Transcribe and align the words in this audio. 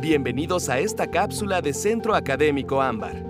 Bienvenidos 0.00 0.68
a 0.68 0.78
esta 0.78 1.10
cápsula 1.10 1.60
de 1.60 1.74
Centro 1.74 2.14
Académico 2.14 2.80
Ámbar. 2.80 3.26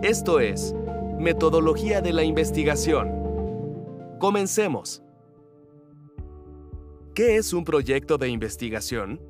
Esto 0.00 0.38
es 0.38 0.72
Metodología 1.18 2.00
de 2.00 2.12
la 2.12 2.22
Investigación. 2.22 3.10
Comencemos. 4.20 5.02
¿Qué 7.16 7.34
es 7.34 7.52
un 7.52 7.64
proyecto 7.64 8.16
de 8.16 8.28
investigación? 8.28 9.20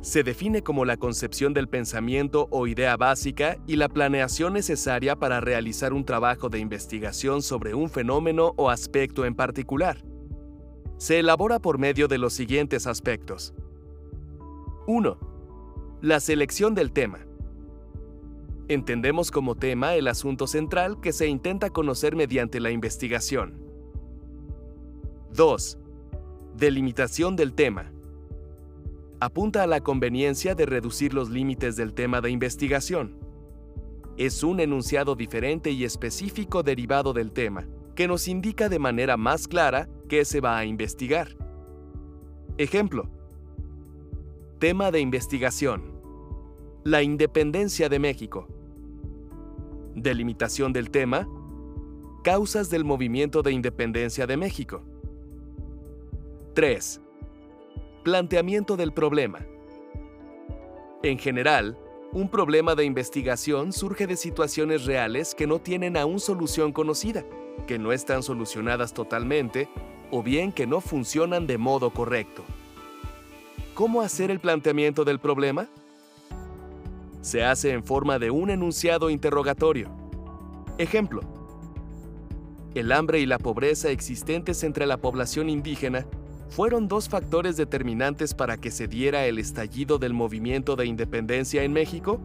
Se 0.00 0.24
define 0.24 0.62
como 0.62 0.84
la 0.84 0.96
concepción 0.96 1.54
del 1.54 1.68
pensamiento 1.68 2.48
o 2.50 2.66
idea 2.66 2.96
básica 2.96 3.58
y 3.64 3.76
la 3.76 3.88
planeación 3.88 4.54
necesaria 4.54 5.14
para 5.14 5.40
realizar 5.40 5.92
un 5.92 6.04
trabajo 6.04 6.48
de 6.48 6.58
investigación 6.58 7.42
sobre 7.42 7.74
un 7.74 7.88
fenómeno 7.88 8.54
o 8.56 8.70
aspecto 8.70 9.24
en 9.24 9.36
particular. 9.36 10.04
Se 10.96 11.20
elabora 11.20 11.60
por 11.60 11.78
medio 11.78 12.08
de 12.08 12.18
los 12.18 12.32
siguientes 12.32 12.88
aspectos. 12.88 13.54
1. 14.88 15.27
La 16.00 16.20
selección 16.20 16.76
del 16.76 16.92
tema. 16.92 17.18
Entendemos 18.68 19.32
como 19.32 19.56
tema 19.56 19.96
el 19.96 20.06
asunto 20.06 20.46
central 20.46 21.00
que 21.00 21.12
se 21.12 21.26
intenta 21.26 21.70
conocer 21.70 22.14
mediante 22.14 22.60
la 22.60 22.70
investigación. 22.70 23.60
2. 25.34 25.76
Delimitación 26.56 27.34
del 27.34 27.52
tema. 27.52 27.90
Apunta 29.18 29.64
a 29.64 29.66
la 29.66 29.80
conveniencia 29.80 30.54
de 30.54 30.66
reducir 30.66 31.14
los 31.14 31.30
límites 31.30 31.74
del 31.74 31.92
tema 31.94 32.20
de 32.20 32.30
investigación. 32.30 33.18
Es 34.16 34.44
un 34.44 34.60
enunciado 34.60 35.16
diferente 35.16 35.72
y 35.72 35.82
específico 35.82 36.62
derivado 36.62 37.12
del 37.12 37.32
tema, 37.32 37.66
que 37.96 38.06
nos 38.06 38.28
indica 38.28 38.68
de 38.68 38.78
manera 38.78 39.16
más 39.16 39.48
clara 39.48 39.88
qué 40.08 40.24
se 40.24 40.40
va 40.40 40.58
a 40.58 40.64
investigar. 40.64 41.36
Ejemplo. 42.56 43.17
Tema 44.58 44.90
de 44.90 44.98
investigación. 44.98 45.84
La 46.82 47.04
independencia 47.04 47.88
de 47.88 48.00
México. 48.00 48.48
Delimitación 49.94 50.72
del 50.72 50.90
tema. 50.90 51.28
Causas 52.24 52.68
del 52.68 52.84
movimiento 52.84 53.42
de 53.42 53.52
independencia 53.52 54.26
de 54.26 54.36
México. 54.36 54.82
3. 56.54 57.00
Planteamiento 58.02 58.76
del 58.76 58.92
problema. 58.92 59.46
En 61.04 61.20
general, 61.20 61.78
un 62.12 62.28
problema 62.28 62.74
de 62.74 62.84
investigación 62.84 63.72
surge 63.72 64.08
de 64.08 64.16
situaciones 64.16 64.86
reales 64.86 65.36
que 65.36 65.46
no 65.46 65.60
tienen 65.60 65.96
aún 65.96 66.18
solución 66.18 66.72
conocida, 66.72 67.24
que 67.68 67.78
no 67.78 67.92
están 67.92 68.24
solucionadas 68.24 68.92
totalmente 68.92 69.68
o 70.10 70.24
bien 70.24 70.50
que 70.50 70.66
no 70.66 70.80
funcionan 70.80 71.46
de 71.46 71.58
modo 71.58 71.90
correcto. 71.90 72.42
¿Cómo 73.78 74.02
hacer 74.02 74.32
el 74.32 74.40
planteamiento 74.40 75.04
del 75.04 75.20
problema? 75.20 75.68
Se 77.20 77.44
hace 77.44 77.70
en 77.70 77.84
forma 77.84 78.18
de 78.18 78.28
un 78.28 78.50
enunciado 78.50 79.08
interrogatorio. 79.08 79.88
Ejemplo. 80.78 81.20
El 82.74 82.90
hambre 82.90 83.20
y 83.20 83.26
la 83.26 83.38
pobreza 83.38 83.90
existentes 83.90 84.64
entre 84.64 84.84
la 84.84 84.96
población 84.96 85.48
indígena 85.48 86.08
fueron 86.48 86.88
dos 86.88 87.08
factores 87.08 87.56
determinantes 87.56 88.34
para 88.34 88.56
que 88.56 88.72
se 88.72 88.88
diera 88.88 89.26
el 89.26 89.38
estallido 89.38 89.98
del 89.98 90.12
movimiento 90.12 90.74
de 90.74 90.86
independencia 90.86 91.62
en 91.62 91.72
México. 91.72 92.18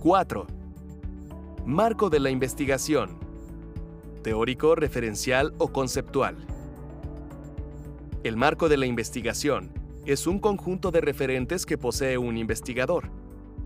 4. 0.00 0.46
Marco 1.64 2.10
de 2.10 2.20
la 2.20 2.28
investigación. 2.28 3.18
Teórico, 4.22 4.74
referencial 4.74 5.54
o 5.56 5.68
conceptual. 5.68 6.36
El 8.24 8.36
marco 8.36 8.68
de 8.68 8.76
la 8.76 8.84
investigación 8.84 9.75
es 10.06 10.26
un 10.28 10.38
conjunto 10.38 10.92
de 10.92 11.00
referentes 11.00 11.66
que 11.66 11.76
posee 11.76 12.16
un 12.16 12.36
investigador, 12.36 13.10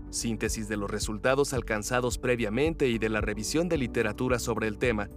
síntesis 0.09 0.67
de 0.67 0.75
los 0.75 0.89
resultados 0.89 1.53
alcanzados 1.53 2.17
previamente 2.17 2.87
y 2.87 2.97
de 2.97 3.09
la 3.09 3.21
revisión 3.21 3.69
de 3.69 3.77
literatura 3.77 4.39
sobre 4.39 4.67
el 4.67 4.79
tema, 4.79 5.07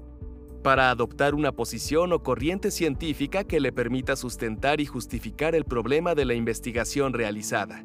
para 0.63 0.91
adoptar 0.91 1.35
una 1.35 1.53
posición 1.53 2.13
o 2.13 2.23
corriente 2.23 2.71
científica 2.71 3.45
que 3.45 3.61
le 3.61 3.73
permita 3.73 4.17
sustentar 4.17 4.81
y 4.81 4.87
justificar 4.87 5.55
el 5.55 5.65
problema 5.65 6.15
de 6.15 6.27
la 6.27 6.35
investigación 6.35 7.13
realizada. 7.13 7.85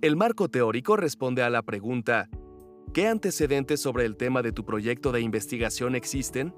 El 0.00 0.16
marco 0.16 0.48
teórico 0.48 0.96
responde 0.96 1.42
a 1.42 1.50
la 1.50 1.62
pregunta, 1.62 2.30
¿qué 2.94 3.06
antecedentes 3.06 3.80
sobre 3.80 4.06
el 4.06 4.16
tema 4.16 4.42
de 4.42 4.52
tu 4.52 4.64
proyecto 4.64 5.12
de 5.12 5.20
investigación 5.20 5.94
existen? 5.94 6.54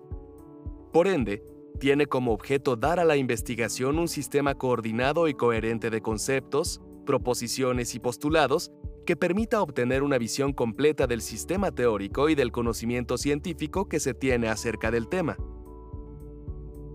Por 0.93 1.07
ende, 1.07 1.43
tiene 1.79 2.07
como 2.07 2.33
objeto 2.33 2.77
dar 2.77 3.01
a 3.01 3.05
la 3.05 3.17
investigación 3.17 3.99
un 3.99 4.09
sistema 4.09 4.55
coordinado 4.55 5.29
y 5.29 5.35
coherente 5.35 5.91
de 5.91 6.01
conceptos, 6.01 6.81
proposiciones 7.05 7.95
y 7.95 7.99
postulados 7.99 8.71
que 9.05 9.17
permita 9.17 9.61
obtener 9.61 10.03
una 10.03 10.19
visión 10.19 10.53
completa 10.53 11.07
del 11.07 11.23
sistema 11.23 11.73
teórico 11.73 12.29
y 12.29 12.35
del 12.35 12.53
conocimiento 12.53 13.19
científico 13.19 13.89
que 13.89 13.99
se 13.99 14.15
tiene 14.15 14.49
acerca 14.49 14.91
del 14.91 15.09
tema. 15.09 15.37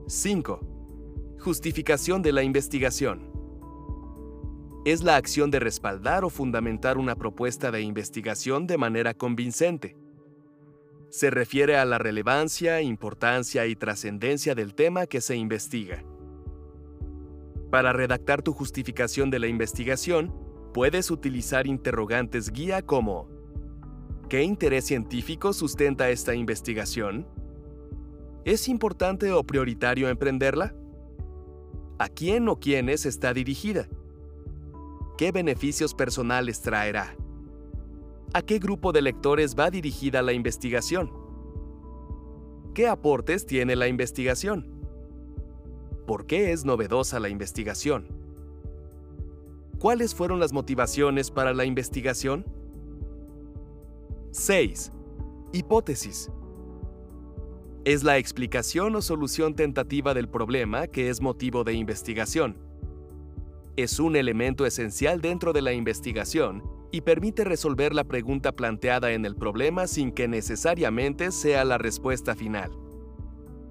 5. 0.08 0.60
Justificación 1.40 2.22
de 2.22 2.32
la 2.32 2.44
investigación. 2.44 3.32
Es 4.86 5.04
la 5.04 5.18
acción 5.18 5.52
de 5.52 5.60
respaldar 5.60 6.24
o 6.24 6.30
fundamentar 6.30 6.98
una 6.98 7.16
propuesta 7.16 7.72
de 7.72 7.82
investigación 7.82 8.68
de 8.68 8.78
manera 8.78 9.14
convincente 9.14 9.98
se 11.10 11.30
refiere 11.30 11.78
a 11.78 11.86
la 11.86 11.98
relevancia, 11.98 12.82
importancia 12.82 13.66
y 13.66 13.76
trascendencia 13.76 14.56
del 14.56 14.74
tema 14.74 15.06
que 15.06 15.22
se 15.22 15.36
investiga. 15.36 16.04
Para 17.72 17.94
redactar 17.94 18.42
tu 18.42 18.54
justificación 18.54 19.30
de 19.30 19.40
la 19.40 19.48
investigación, 19.48 20.34
puedes 20.74 21.12
utilizar 21.12 21.68
interrogantes 21.68 22.52
guía 22.52 22.82
como 22.82 23.28
¿Qué 24.30 24.44
interés 24.44 24.86
científico 24.86 25.54
sustenta 25.54 26.10
esta 26.10 26.36
investigación? 26.36 27.26
¿Es 28.44 28.68
importante 28.68 29.32
o 29.32 29.44
prioritario 29.44 30.10
emprenderla? 30.10 30.76
¿A 31.98 32.10
quién 32.10 32.50
o 32.50 32.60
quiénes 32.60 33.06
está 33.06 33.34
dirigida? 33.34 33.88
¿Qué 35.18 35.32
beneficios 35.32 35.94
personales 35.94 36.62
traerá? 36.62 37.16
¿A 38.34 38.42
qué 38.42 38.60
grupo 38.60 38.92
de 38.92 39.02
lectores 39.02 39.56
va 39.58 39.72
dirigida 39.72 40.22
la 40.22 40.34
investigación? 40.34 41.12
¿Qué 42.74 42.88
aportes 42.88 43.46
tiene 43.46 43.76
la 43.76 43.88
investigación? 43.88 44.68
¿Por 46.06 46.26
qué 46.26 46.52
es 46.52 46.66
novedosa 46.66 47.20
la 47.20 47.30
investigación? 47.30 48.06
¿Cuáles 49.80 50.14
fueron 50.14 50.40
las 50.40 50.52
motivaciones 50.52 51.32
para 51.32 51.54
la 51.54 51.64
investigación? 51.64 52.46
6. 54.32 54.92
Hipótesis. 55.54 56.30
Es 57.86 58.04
la 58.04 58.18
explicación 58.18 58.96
o 58.98 59.02
solución 59.02 59.56
tentativa 59.56 60.14
del 60.14 60.28
problema 60.28 60.88
que 60.88 61.10
es 61.10 61.22
motivo 61.22 61.64
de 61.64 61.74
investigación. 61.74 62.58
Es 63.78 64.00
un 64.00 64.18
elemento 64.18 64.66
esencial 64.66 65.22
dentro 65.22 65.54
de 65.54 65.62
la 65.62 65.72
investigación 65.72 66.77
y 66.98 67.02
permite 67.02 67.44
resolver 67.44 67.94
la 67.94 68.06
pregunta 68.06 68.54
planteada 68.54 69.12
en 69.12 69.24
el 69.24 69.36
problema 69.36 69.86
sin 69.86 70.12
que 70.12 70.28
necesariamente 70.28 71.32
sea 71.32 71.64
la 71.64 71.78
respuesta 71.78 72.34
final. 72.34 72.72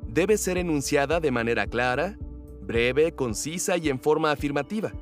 Debe 0.07 0.39
ser 0.39 0.59
enunciada 0.59 1.19
de 1.19 1.33
manera 1.33 1.67
clara, 1.67 2.17
breve, 2.63 3.17
concisa 3.17 3.79
y 3.79 3.89
en 3.89 3.99
forma 3.99 4.31
afirmativa. 4.31 4.93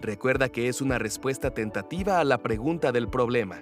Recuerda 0.00 0.50
que 0.50 0.68
es 0.68 0.80
una 0.80 1.00
respuesta 1.00 1.50
tentativa 1.52 2.20
a 2.20 2.24
la 2.24 2.38
pregunta 2.38 2.92
del 2.92 3.08
problema. 3.08 3.58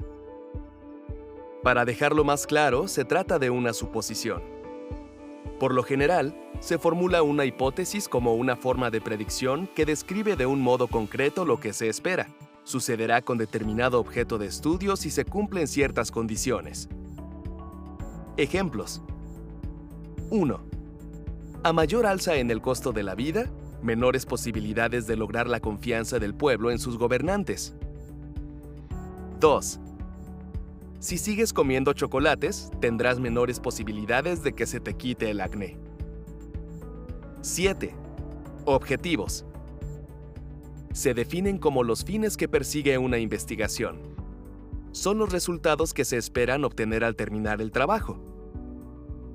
Para 1.63 1.87
dejarlo 1.87 2.23
más 2.23 2.47
claro, 2.47 2.89
se 2.89 3.07
trata 3.07 3.39
de 3.39 3.49
una 3.49 3.73
suposición. 3.73 4.43
Por 5.59 5.73
lo 5.73 5.83
general, 5.83 6.39
se 6.61 6.77
formula 6.77 7.23
una 7.23 7.47
hipótesis 7.47 8.11
como 8.11 8.35
una 8.35 8.57
forma 8.57 8.91
de 8.91 9.01
predicción 9.01 9.67
que 9.75 9.87
describe 9.87 10.37
de 10.37 10.45
un 10.45 10.61
modo 10.61 10.87
concreto 10.87 11.47
lo 11.47 11.59
que 11.59 11.73
se 11.73 11.89
espera 11.89 12.29
sucederá 12.67 13.23
con 13.23 13.39
determinado 13.39 14.01
objeto 14.01 14.39
de 14.39 14.47
estudio 14.47 14.97
si 14.97 15.11
se 15.11 15.25
cumplen 15.25 15.69
ciertas 15.69 16.11
condiciones. 16.11 16.89
Ejemplos. 18.37 19.03
1. 20.31 20.61
A 21.63 21.73
mayor 21.73 22.07
alza 22.07 22.35
en 22.35 22.51
el 22.51 22.61
costo 22.61 22.93
de 22.93 23.05
la 23.05 23.15
vida, 23.15 23.49
menores 23.83 24.27
posibilidades 24.27 25.07
de 25.07 25.17
lograr 25.17 25.49
la 25.49 25.61
confianza 25.61 26.19
del 26.19 26.35
pueblo 26.35 26.73
en 26.73 26.81
sus 26.81 26.99
gobernantes. 26.99 27.77
2. 29.39 29.79
Si 30.99 31.19
sigues 31.19 31.53
comiendo 31.53 31.93
chocolates, 31.93 32.73
tendrás 32.81 33.21
menores 33.21 33.61
posibilidades 33.61 34.43
de 34.43 34.55
que 34.55 34.67
se 34.67 34.81
te 34.81 34.95
quite 34.95 35.31
el 35.31 35.41
acné. 35.41 35.79
7. 37.43 37.95
Objetivos 38.65 39.47
se 40.97 41.13
definen 41.13 41.59
como 41.59 41.83
los 41.83 42.07
fines 42.07 42.39
que 42.39 42.49
persigue 42.49 42.97
una 42.97 43.19
investigación. 43.19 43.99
Son 44.93 45.19
los 45.19 45.31
resultados 45.31 45.93
que 45.93 46.07
se 46.07 46.17
esperan 46.17 46.65
obtener 46.65 47.05
al 47.05 47.17
terminar 47.17 47.61
el 47.61 47.71
trabajo. 47.71 48.19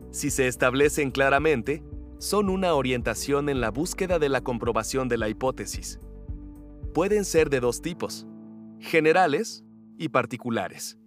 Si 0.09 0.31
se 0.31 0.47
establecen 0.47 1.11
claramente, 1.11 1.83
son 2.17 2.49
una 2.49 2.73
orientación 2.73 3.47
en 3.47 3.61
la 3.61 3.69
búsqueda 3.69 4.17
de 4.17 4.27
la 4.27 4.41
comprobación 4.41 5.07
de 5.07 5.19
la 5.19 5.29
hipótesis. 5.29 5.99
pueden 6.95 7.25
ser 7.25 7.51
de 7.51 7.59
dos 7.59 7.83
tipos, 7.83 8.25
generales 8.79 9.63
y 9.99 10.09
particulares. 10.09 10.97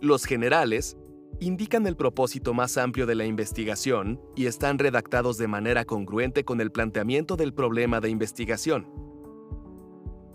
Los 0.00 0.24
generales 0.26 0.96
indican 1.42 1.86
el 1.86 1.96
propósito 1.96 2.54
más 2.54 2.78
amplio 2.78 3.04
de 3.04 3.16
la 3.16 3.24
investigación 3.24 4.20
y 4.36 4.46
están 4.46 4.78
redactados 4.78 5.38
de 5.38 5.48
manera 5.48 5.84
congruente 5.84 6.44
con 6.44 6.60
el 6.60 6.70
planteamiento 6.70 7.36
del 7.36 7.52
problema 7.52 8.00
de 8.00 8.10
investigación. 8.10 8.86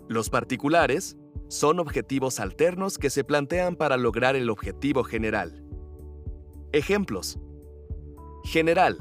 Los 0.06 0.28
particulares 0.28 1.16
son 1.48 1.80
objetivos 1.80 2.40
alternos 2.40 2.98
que 2.98 3.08
se 3.08 3.24
plantean 3.24 3.76
para 3.76 3.96
lograr 3.96 4.36
el 4.36 4.50
objetivo 4.50 5.02
general. 5.02 5.64
Ejemplos. 6.72 7.38
General. 8.44 8.98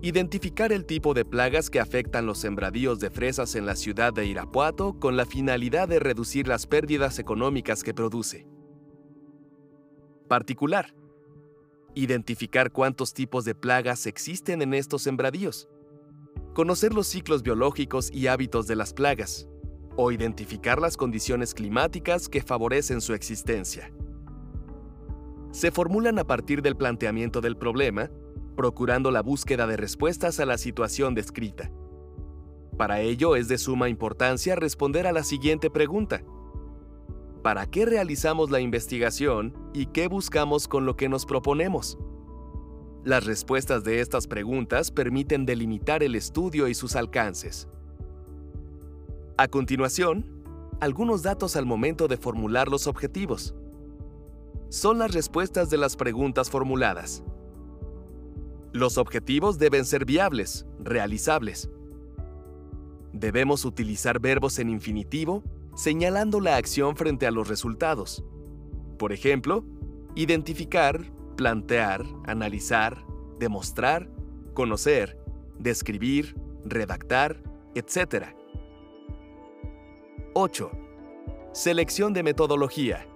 Identificar 0.00 0.72
el 0.72 0.86
tipo 0.86 1.12
de 1.12 1.26
plagas 1.26 1.68
que 1.68 1.80
afectan 1.80 2.24
los 2.24 2.38
sembradíos 2.38 2.98
de 2.98 3.10
fresas 3.10 3.56
en 3.56 3.66
la 3.66 3.76
ciudad 3.76 4.14
de 4.14 4.24
Irapuato 4.24 4.98
con 4.98 5.18
la 5.18 5.26
finalidad 5.26 5.86
de 5.88 5.98
reducir 5.98 6.48
las 6.48 6.66
pérdidas 6.66 7.18
económicas 7.18 7.82
que 7.82 7.92
produce. 7.92 8.46
Particular. 10.28 10.94
Identificar 11.94 12.70
cuántos 12.70 13.14
tipos 13.14 13.46
de 13.46 13.54
plagas 13.54 14.06
existen 14.06 14.60
en 14.60 14.74
estos 14.74 15.02
sembradíos. 15.02 15.68
Conocer 16.54 16.92
los 16.92 17.06
ciclos 17.06 17.42
biológicos 17.42 18.10
y 18.12 18.26
hábitos 18.26 18.66
de 18.66 18.76
las 18.76 18.92
plagas. 18.92 19.48
O 19.96 20.12
identificar 20.12 20.80
las 20.80 20.98
condiciones 20.98 21.54
climáticas 21.54 22.28
que 22.28 22.42
favorecen 22.42 23.00
su 23.00 23.14
existencia. 23.14 23.90
Se 25.50 25.70
formulan 25.70 26.18
a 26.18 26.24
partir 26.24 26.60
del 26.60 26.76
planteamiento 26.76 27.40
del 27.40 27.56
problema, 27.56 28.10
procurando 28.54 29.10
la 29.10 29.22
búsqueda 29.22 29.66
de 29.66 29.78
respuestas 29.78 30.40
a 30.40 30.46
la 30.46 30.58
situación 30.58 31.14
descrita. 31.14 31.70
Para 32.76 33.00
ello 33.00 33.34
es 33.34 33.48
de 33.48 33.56
suma 33.56 33.88
importancia 33.88 34.56
responder 34.56 35.06
a 35.06 35.12
la 35.12 35.24
siguiente 35.24 35.70
pregunta 35.70 36.22
para 37.42 37.66
qué 37.66 37.86
realizamos 37.86 38.50
la 38.50 38.60
investigación 38.60 39.54
y 39.72 39.86
qué 39.86 40.08
buscamos 40.08 40.68
con 40.68 40.86
lo 40.86 40.96
que 40.96 41.08
nos 41.08 41.24
proponemos. 41.24 41.98
Las 43.04 43.24
respuestas 43.24 43.84
de 43.84 44.00
estas 44.00 44.26
preguntas 44.26 44.90
permiten 44.90 45.46
delimitar 45.46 46.02
el 46.02 46.14
estudio 46.14 46.68
y 46.68 46.74
sus 46.74 46.96
alcances. 46.96 47.68
A 49.36 49.48
continuación, 49.48 50.26
algunos 50.80 51.22
datos 51.22 51.56
al 51.56 51.64
momento 51.64 52.08
de 52.08 52.16
formular 52.16 52.68
los 52.68 52.86
objetivos. 52.86 53.54
Son 54.68 54.98
las 54.98 55.12
respuestas 55.12 55.70
de 55.70 55.78
las 55.78 55.96
preguntas 55.96 56.50
formuladas. 56.50 57.22
Los 58.72 58.98
objetivos 58.98 59.58
deben 59.58 59.84
ser 59.84 60.04
viables, 60.04 60.66
realizables. 60.80 61.70
Debemos 63.12 63.64
utilizar 63.64 64.20
verbos 64.20 64.58
en 64.58 64.68
infinitivo 64.68 65.42
señalando 65.78 66.40
la 66.40 66.56
acción 66.56 66.96
frente 66.96 67.24
a 67.24 67.30
los 67.30 67.46
resultados. 67.46 68.24
Por 68.98 69.12
ejemplo, 69.12 69.64
identificar, 70.16 71.12
plantear, 71.36 72.04
analizar, 72.26 73.04
demostrar, 73.38 74.10
conocer, 74.54 75.16
describir, 75.56 76.34
redactar, 76.64 77.40
etc. 77.76 78.34
8. 80.34 80.70
Selección 81.52 82.12
de 82.12 82.24
metodología 82.24 83.06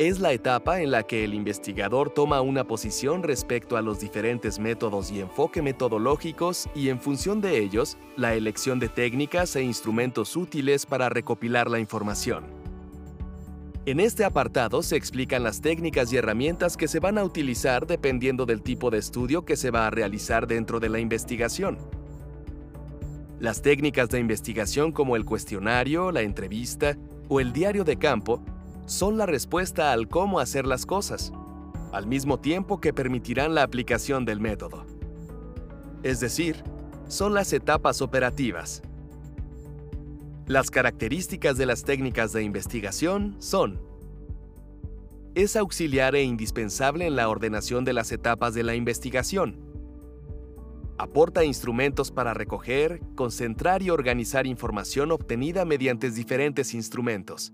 es 0.00 0.18
la 0.18 0.32
etapa 0.32 0.80
en 0.80 0.92
la 0.92 1.02
que 1.02 1.24
el 1.24 1.34
investigador 1.34 2.08
toma 2.08 2.40
una 2.40 2.64
posición 2.64 3.22
respecto 3.22 3.76
a 3.76 3.82
los 3.82 4.00
diferentes 4.00 4.58
métodos 4.58 5.10
y 5.10 5.20
enfoque 5.20 5.60
metodológicos 5.60 6.70
y 6.74 6.88
en 6.88 6.98
función 6.98 7.42
de 7.42 7.58
ellos, 7.58 7.98
la 8.16 8.32
elección 8.32 8.78
de 8.78 8.88
técnicas 8.88 9.54
e 9.56 9.62
instrumentos 9.62 10.36
útiles 10.36 10.86
para 10.86 11.10
recopilar 11.10 11.70
la 11.70 11.80
información. 11.80 12.46
En 13.84 14.00
este 14.00 14.24
apartado 14.24 14.82
se 14.82 14.96
explican 14.96 15.42
las 15.42 15.60
técnicas 15.60 16.10
y 16.14 16.16
herramientas 16.16 16.78
que 16.78 16.88
se 16.88 16.98
van 16.98 17.18
a 17.18 17.24
utilizar 17.24 17.86
dependiendo 17.86 18.46
del 18.46 18.62
tipo 18.62 18.88
de 18.88 18.96
estudio 18.96 19.44
que 19.44 19.56
se 19.56 19.70
va 19.70 19.86
a 19.86 19.90
realizar 19.90 20.46
dentro 20.46 20.80
de 20.80 20.88
la 20.88 20.98
investigación. 20.98 21.76
Las 23.38 23.60
técnicas 23.60 24.08
de 24.08 24.18
investigación 24.18 24.92
como 24.92 25.14
el 25.14 25.26
cuestionario, 25.26 26.10
la 26.10 26.22
entrevista 26.22 26.96
o 27.28 27.38
el 27.38 27.52
diario 27.52 27.84
de 27.84 27.98
campo 27.98 28.42
son 28.90 29.16
la 29.16 29.24
respuesta 29.24 29.92
al 29.92 30.08
cómo 30.08 30.40
hacer 30.40 30.66
las 30.66 30.84
cosas, 30.84 31.32
al 31.92 32.08
mismo 32.08 32.40
tiempo 32.40 32.80
que 32.80 32.92
permitirán 32.92 33.54
la 33.54 33.62
aplicación 33.62 34.24
del 34.24 34.40
método. 34.40 34.84
Es 36.02 36.18
decir, 36.18 36.64
son 37.06 37.32
las 37.32 37.52
etapas 37.52 38.02
operativas. 38.02 38.82
Las 40.46 40.72
características 40.72 41.56
de 41.56 41.66
las 41.66 41.84
técnicas 41.84 42.32
de 42.32 42.42
investigación 42.42 43.36
son 43.38 43.80
es 45.36 45.54
auxiliar 45.54 46.16
e 46.16 46.24
indispensable 46.24 47.06
en 47.06 47.14
la 47.14 47.28
ordenación 47.28 47.84
de 47.84 47.92
las 47.92 48.10
etapas 48.10 48.54
de 48.54 48.64
la 48.64 48.74
investigación. 48.74 49.56
Aporta 50.98 51.44
instrumentos 51.44 52.10
para 52.10 52.34
recoger, 52.34 53.00
concentrar 53.14 53.82
y 53.82 53.90
organizar 53.90 54.48
información 54.48 55.12
obtenida 55.12 55.64
mediante 55.64 56.10
diferentes 56.10 56.74
instrumentos 56.74 57.52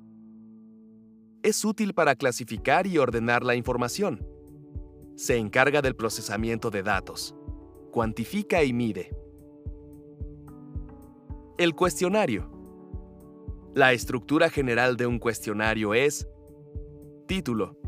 es 1.46 1.64
útil 1.64 1.94
para 1.94 2.16
clasificar 2.16 2.88
y 2.88 2.98
ordenar 2.98 3.44
la 3.44 3.54
información. 3.54 4.26
Se 5.14 5.37
encarga 5.37 5.81
del 5.81 5.94
procesamiento 5.94 6.72
de 6.72 6.82
datos. 6.82 7.37
Cuantifica 7.93 8.64
y 8.64 8.72
mide. 8.72 9.16
El 11.56 11.76
cuestionario. 11.76 12.50
La 13.75 13.93
estructura 13.93 14.50
general 14.50 14.96
de 14.96 15.06
un 15.06 15.20
cuestionario 15.20 15.94
es 15.94 16.26
Título. 17.28 17.78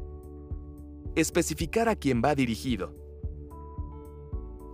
Especificar 1.16 1.88
a 1.88 1.96
quién 1.96 2.22
va 2.24 2.36
dirigido. 2.36 2.94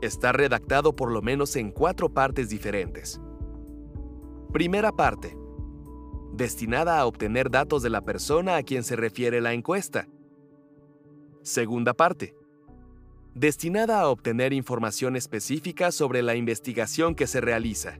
Está 0.02 0.32
redactado 0.32 0.94
por 0.94 1.10
lo 1.10 1.22
menos 1.22 1.56
en 1.56 1.70
cuatro 1.70 2.12
partes 2.12 2.50
diferentes. 2.50 3.18
Primera 4.52 4.92
parte 4.92 5.34
destinada 6.34 6.98
a 6.98 7.06
obtener 7.06 7.50
datos 7.50 7.82
de 7.82 7.90
la 7.90 8.00
persona 8.00 8.56
a 8.56 8.62
quien 8.62 8.82
se 8.82 8.96
refiere 8.96 9.40
la 9.40 9.52
encuesta. 9.52 10.08
Segunda 11.42 11.94
parte. 11.94 12.34
Destinada 13.34 14.00
a 14.00 14.08
obtener 14.08 14.52
información 14.52 15.16
específica 15.16 15.92
sobre 15.92 16.22
la 16.22 16.34
investigación 16.34 17.14
que 17.14 17.26
se 17.26 17.40
realiza. 17.40 17.98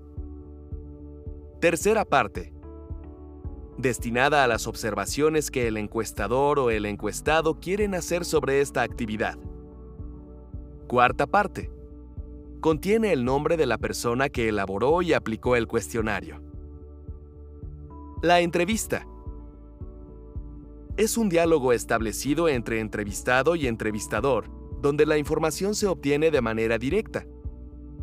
Tercera 1.60 2.04
parte. 2.04 2.52
Destinada 3.78 4.44
a 4.44 4.46
las 4.48 4.66
observaciones 4.66 5.50
que 5.50 5.68
el 5.68 5.76
encuestador 5.76 6.58
o 6.58 6.70
el 6.70 6.86
encuestado 6.86 7.60
quieren 7.60 7.94
hacer 7.94 8.24
sobre 8.24 8.60
esta 8.60 8.82
actividad. 8.82 9.38
Cuarta 10.86 11.26
parte. 11.26 11.70
Contiene 12.60 13.12
el 13.12 13.24
nombre 13.24 13.56
de 13.56 13.66
la 13.66 13.78
persona 13.78 14.28
que 14.28 14.48
elaboró 14.48 15.02
y 15.02 15.12
aplicó 15.12 15.56
el 15.56 15.66
cuestionario. 15.66 16.53
La 18.24 18.40
entrevista. 18.40 19.06
Es 20.96 21.18
un 21.18 21.28
diálogo 21.28 21.74
establecido 21.74 22.48
entre 22.48 22.80
entrevistado 22.80 23.54
y 23.54 23.66
entrevistador, 23.66 24.46
donde 24.80 25.04
la 25.04 25.18
información 25.18 25.74
se 25.74 25.86
obtiene 25.86 26.30
de 26.30 26.40
manera 26.40 26.78
directa. 26.78 27.26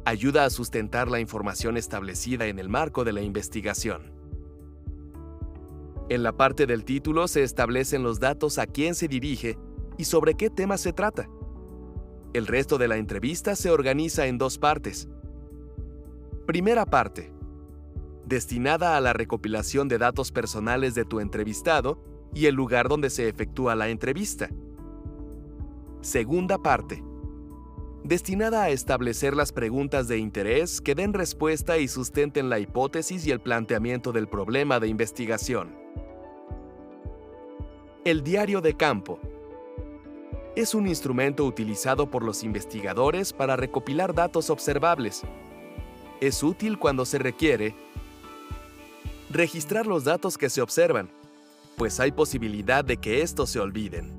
Ayuda 0.05 0.45
a 0.45 0.51
sustentar 0.51 1.09
la 1.09 1.19
información 1.19 1.75
establecida 1.75 2.45
en 2.45 2.59
el 2.59 2.69
marco 2.69 3.03
de 3.03 3.13
la 3.13 3.23
investigación. 3.23 4.13
En 6.07 6.21
la 6.21 6.37
parte 6.37 6.67
del 6.67 6.85
título 6.85 7.27
se 7.27 7.41
establecen 7.41 8.03
los 8.03 8.19
datos 8.19 8.59
a 8.59 8.67
quién 8.67 8.93
se 8.93 9.07
dirige 9.07 9.57
y 9.97 10.03
sobre 10.03 10.35
qué 10.35 10.51
tema 10.51 10.77
se 10.77 10.93
trata. 10.93 11.27
El 12.33 12.45
resto 12.45 12.77
de 12.77 12.87
la 12.87 12.97
entrevista 12.97 13.55
se 13.55 13.71
organiza 13.71 14.27
en 14.27 14.37
dos 14.37 14.59
partes. 14.59 15.09
Primera 16.45 16.85
parte 16.85 17.40
destinada 18.25 18.97
a 18.97 19.01
la 19.01 19.13
recopilación 19.13 19.87
de 19.87 19.97
datos 19.97 20.31
personales 20.31 20.95
de 20.95 21.05
tu 21.05 21.19
entrevistado 21.19 22.01
y 22.33 22.45
el 22.45 22.55
lugar 22.55 22.87
donde 22.87 23.09
se 23.09 23.27
efectúa 23.27 23.75
la 23.75 23.89
entrevista. 23.89 24.49
Segunda 26.01 26.57
parte. 26.57 27.03
Destinada 28.03 28.63
a 28.63 28.69
establecer 28.69 29.35
las 29.35 29.51
preguntas 29.51 30.07
de 30.07 30.17
interés 30.17 30.81
que 30.81 30.95
den 30.95 31.13
respuesta 31.13 31.77
y 31.77 31.87
sustenten 31.87 32.49
la 32.49 32.57
hipótesis 32.57 33.27
y 33.27 33.31
el 33.31 33.39
planteamiento 33.39 34.11
del 34.11 34.27
problema 34.27 34.79
de 34.79 34.87
investigación. 34.87 35.75
El 38.03 38.23
diario 38.23 38.61
de 38.61 38.75
campo. 38.75 39.19
Es 40.55 40.73
un 40.73 40.87
instrumento 40.87 41.45
utilizado 41.45 42.09
por 42.09 42.23
los 42.23 42.43
investigadores 42.43 43.31
para 43.31 43.55
recopilar 43.55 44.15
datos 44.15 44.49
observables. 44.49 45.21
Es 46.19 46.41
útil 46.41 46.79
cuando 46.79 47.05
se 47.05 47.19
requiere 47.19 47.75
registrar 49.33 49.87
los 49.87 50.03
datos 50.03 50.37
que 50.37 50.49
se 50.49 50.61
observan, 50.61 51.09
pues 51.77 51.99
hay 51.99 52.11
posibilidad 52.11 52.83
de 52.83 52.97
que 52.97 53.21
estos 53.21 53.49
se 53.49 53.59
olviden. 53.59 54.11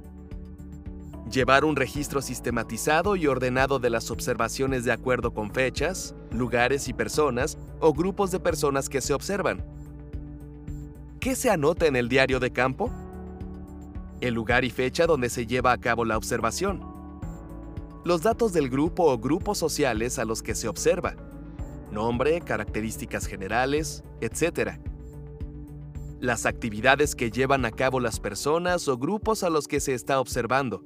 Llevar 1.31 1.65
un 1.65 1.77
registro 1.77 2.21
sistematizado 2.21 3.17
y 3.17 3.27
ordenado 3.27 3.79
de 3.79 3.91
las 3.91 4.11
observaciones 4.11 4.85
de 4.85 4.93
acuerdo 4.93 5.33
con 5.33 5.51
fechas, 5.51 6.15
lugares 6.31 6.89
y 6.89 6.93
personas 6.93 7.57
o 7.81 7.93
grupos 7.93 8.31
de 8.31 8.41
personas 8.41 8.89
que 8.89 9.01
se 9.01 9.15
observan. 9.15 9.65
¿Qué 11.21 11.37
se 11.37 11.51
anota 11.51 11.87
en 11.87 11.97
el 11.97 12.09
diario 12.09 12.41
de 12.41 12.51
campo? 12.51 12.91
El 14.21 14.35
lugar 14.35 14.65
y 14.65 14.71
fecha 14.71 15.07
donde 15.07 15.31
se 15.31 15.47
lleva 15.47 15.73
a 15.73 15.79
cabo 15.79 16.05
la 16.05 16.17
observación. 16.17 16.83
Los 18.05 18.23
datos 18.23 18.53
del 18.53 18.69
grupo 18.69 19.05
o 19.05 19.19
grupos 19.19 19.57
sociales 19.59 20.19
a 20.19 20.25
los 20.25 20.43
que 20.43 20.55
se 20.55 20.69
observa. 20.69 21.15
Nombre, 21.93 22.41
características 22.41 23.27
generales, 23.27 24.03
etc 24.21 24.92
las 26.23 26.47
actividades 26.47 27.17
que 27.17 27.33
llevan 27.33 27.65
a 27.65 27.73
cabo 27.73 27.99
las 27.99 28.21
personas 28.21 28.87
o 28.87 28.97
grupos 28.97 29.43
a 29.43 29.51
los 29.51 29.67
que 29.67 29.81
se 29.81 29.93
está 29.93 30.21
observando, 30.21 30.85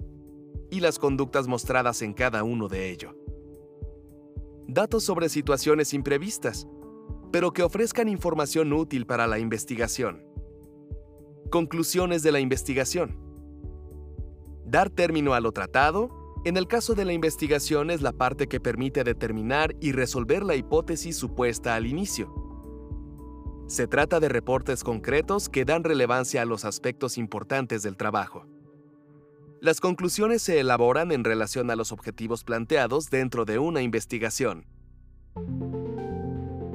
y 0.70 0.80
las 0.80 0.98
conductas 0.98 1.46
mostradas 1.46 2.00
en 2.00 2.14
cada 2.14 2.42
uno 2.42 2.68
de 2.68 2.90
ellos. 2.90 3.14
Datos 4.66 5.04
sobre 5.04 5.28
situaciones 5.28 5.92
imprevistas, 5.92 6.66
pero 7.32 7.52
que 7.52 7.62
ofrezcan 7.62 8.08
información 8.08 8.72
útil 8.72 9.04
para 9.04 9.26
la 9.26 9.38
investigación. 9.38 10.24
Conclusiones 11.50 12.22
de 12.22 12.32
la 12.32 12.40
investigación. 12.40 13.20
Dar 14.64 14.88
término 14.88 15.34
a 15.34 15.40
lo 15.40 15.52
tratado, 15.52 16.08
en 16.46 16.56
el 16.56 16.66
caso 16.66 16.94
de 16.94 17.04
la 17.04 17.12
investigación 17.12 17.90
es 17.90 18.00
la 18.00 18.12
parte 18.12 18.46
que 18.46 18.58
permite 18.58 19.04
determinar 19.04 19.76
y 19.82 19.92
resolver 19.92 20.42
la 20.42 20.56
hipótesis 20.56 21.14
supuesta 21.14 21.74
al 21.74 21.86
inicio 21.86 22.45
se 23.66 23.88
trata 23.88 24.20
de 24.20 24.28
reportes 24.28 24.84
concretos 24.84 25.48
que 25.48 25.64
dan 25.64 25.82
relevancia 25.82 26.42
a 26.42 26.44
los 26.44 26.64
aspectos 26.64 27.18
importantes 27.18 27.82
del 27.82 27.96
trabajo. 27.96 28.46
Las 29.60 29.80
conclusiones 29.80 30.42
se 30.42 30.60
elaboran 30.60 31.10
en 31.10 31.24
relación 31.24 31.70
a 31.70 31.76
los 31.76 31.90
objetivos 31.90 32.44
planteados 32.44 33.10
dentro 33.10 33.44
de 33.44 33.58
una 33.58 33.82
investigación. 33.82 34.66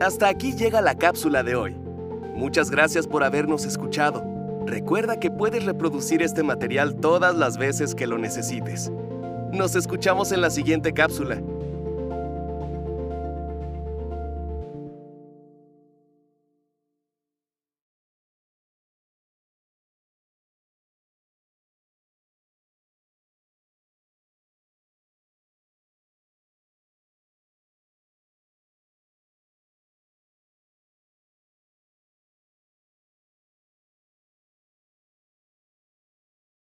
Hasta 0.01 0.27
aquí 0.27 0.53
llega 0.53 0.81
la 0.81 0.97
cápsula 0.97 1.43
de 1.43 1.55
hoy. 1.55 1.75
Muchas 2.35 2.71
gracias 2.71 3.07
por 3.07 3.23
habernos 3.23 3.65
escuchado. 3.65 4.23
Recuerda 4.65 5.19
que 5.19 5.31
puedes 5.31 5.63
reproducir 5.63 6.21
este 6.21 6.43
material 6.43 6.95
todas 6.99 7.35
las 7.35 7.57
veces 7.57 7.95
que 7.95 8.07
lo 8.07 8.17
necesites. 8.17 8.91
Nos 9.53 9.75
escuchamos 9.75 10.31
en 10.31 10.41
la 10.41 10.49
siguiente 10.49 10.93
cápsula. 10.93 11.41